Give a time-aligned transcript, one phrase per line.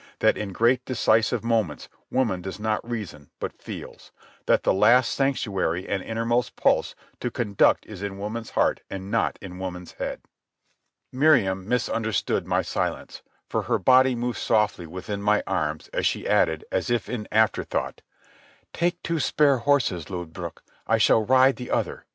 [0.17, 4.11] that in great decisive moments woman does not reason but feels;
[4.47, 9.37] that the last sanctuary and innermost pulse to conduct is in woman's heart and not
[9.43, 10.23] in woman's head.
[11.11, 16.65] Miriam misunderstood my silence, for her body moved softly within my arms as she added,
[16.71, 18.01] as if in afterthought:
[18.73, 20.61] "Take two spare horses, Lodbrog.
[20.87, 22.07] I shall ride the other